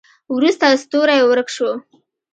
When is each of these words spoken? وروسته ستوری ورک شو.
وروسته 0.35 0.65
ستوری 0.83 1.19
ورک 1.29 1.47
شو. 1.55 1.69